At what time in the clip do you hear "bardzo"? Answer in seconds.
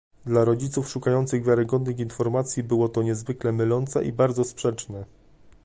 4.13-4.43